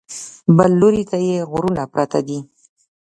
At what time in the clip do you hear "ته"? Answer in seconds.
1.11-1.17